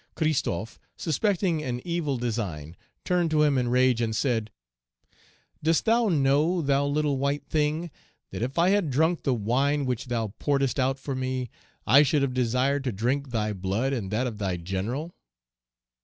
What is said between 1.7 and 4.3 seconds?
evil design, turned to him in rage, and